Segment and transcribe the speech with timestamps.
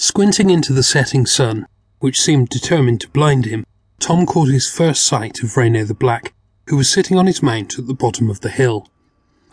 [0.00, 1.66] Squinting into the setting sun,
[1.98, 3.66] which seemed determined to blind him,
[3.98, 6.32] Tom caught his first sight of Reno the Black,
[6.68, 8.88] who was sitting on his mount at the bottom of the hill.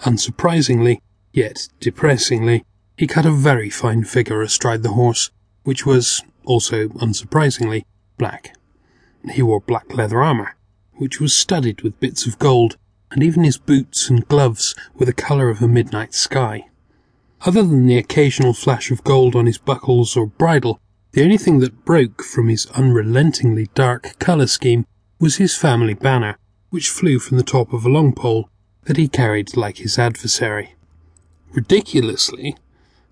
[0.06, 1.02] Unsurprisingly,
[1.34, 2.64] yet depressingly,
[2.96, 5.32] he cut a very fine figure astride the horse,
[5.64, 7.84] which was, also unsurprisingly,
[8.18, 8.56] black.
[9.30, 10.56] He wore black leather armour,
[10.94, 12.78] which was studded with bits of gold,
[13.12, 16.70] and even his boots and gloves were the colour of a midnight sky.
[17.42, 20.80] Other than the occasional flash of gold on his buckles or bridle,
[21.12, 24.86] the only thing that broke from his unrelentingly dark colour scheme
[25.20, 26.38] was his family banner,
[26.70, 28.50] which flew from the top of a long pole
[28.86, 30.76] that he carried like his adversary.
[31.52, 32.56] Ridiculously,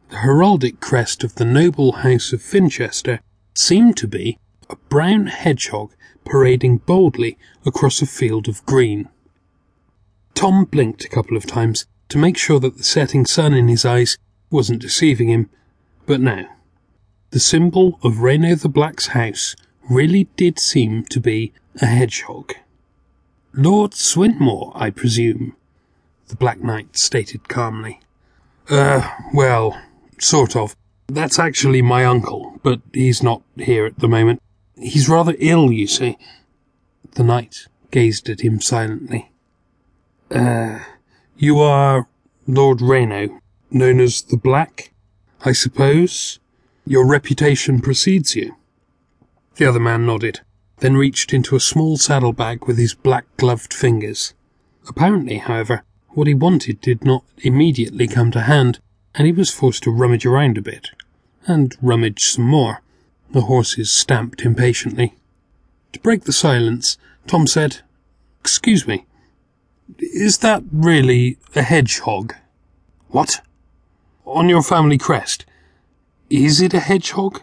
[0.10, 3.20] the heraldic crest of the noble house of Finchester
[3.54, 4.38] seemed to be
[4.70, 5.94] a brown hedgehog
[6.26, 9.10] parading boldly across a field of green.
[10.34, 13.86] Tom blinked a couple of times to make sure that the setting sun in his
[13.86, 14.18] eyes
[14.50, 15.50] wasn't deceiving him,
[16.06, 16.46] but no.
[17.32, 19.56] The symbol of Reno the Black's house
[19.90, 22.54] really did seem to be a hedgehog.
[23.54, 25.56] Lord Swynmoor, I presume,
[26.28, 28.00] the Black Knight stated calmly.
[28.70, 29.80] Uh, well,
[30.20, 30.76] sort of.
[31.08, 34.42] That's actually my uncle, but he's not here at the moment.
[34.76, 36.18] He's rather ill, you see.
[37.12, 39.32] The knight gazed at him silently.
[40.32, 40.80] Uh,
[41.38, 42.08] you are
[42.48, 44.92] Lord Reno, known as the Black,
[45.44, 46.40] I suppose?
[46.86, 48.56] Your reputation precedes you.
[49.56, 50.42] The other man nodded,
[50.78, 54.34] then reached into a small saddlebag with his black gloved fingers.
[54.88, 58.80] Apparently, however, what he wanted did not immediately come to hand,
[59.14, 60.90] and he was forced to rummage around a bit.
[61.48, 62.82] And rummage some more.
[63.32, 65.16] The horses stamped impatiently.
[65.94, 66.98] To break the silence,
[67.28, 67.82] Tom said,
[68.40, 69.06] Excuse me,
[70.00, 72.36] is that really a hedgehog?
[73.10, 73.42] What?
[74.26, 75.46] On your family crest.
[76.30, 77.42] Is it a hedgehog?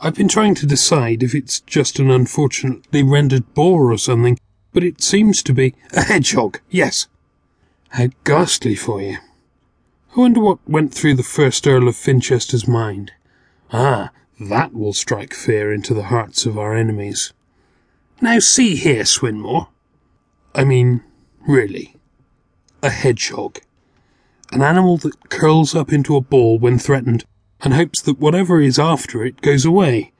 [0.00, 4.38] I've been trying to decide if it's just an unfortunately rendered boar or something,
[4.72, 7.08] but it seems to be a hedgehog, yes.
[7.90, 9.18] How ghastly for you.
[10.16, 13.12] I wonder what went through the first Earl of Finchester's mind.
[13.72, 17.32] Ah, that will strike fear into the hearts of our enemies.
[18.20, 19.68] Now see here, Swynmoor.
[20.54, 21.02] I mean,
[21.46, 21.96] really.
[22.82, 23.58] A hedgehog.
[24.52, 27.24] An animal that curls up into a ball when threatened
[27.62, 30.12] and hopes that whatever is after it goes away.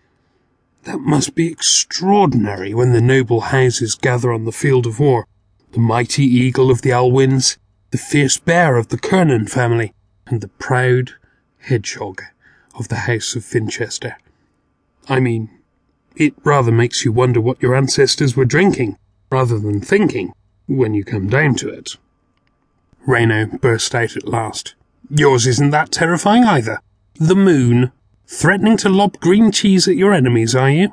[0.85, 5.27] That must be extraordinary when the noble houses gather on the field of war.
[5.73, 7.57] The mighty eagle of the Alwyns,
[7.91, 9.93] the fierce bear of the Kernan family,
[10.27, 11.13] and the proud
[11.59, 12.23] hedgehog
[12.79, 14.17] of the House of Finchester.
[15.09, 15.51] I mean,
[16.17, 18.97] it rather makes you wonder what your ancestors were drinking,
[19.31, 20.33] rather than thinking,
[20.71, 21.97] when you come down to it.
[23.07, 24.75] Reno burst out at last.
[25.11, 26.81] Yours isn't that terrifying either.
[27.17, 27.93] The moon.
[28.27, 30.93] Threatening to lob green cheese at your enemies, are you?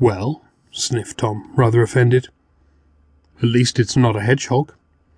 [0.00, 2.28] Well, sniffed Tom, rather offended.
[3.38, 4.74] At least it's not a hedgehog.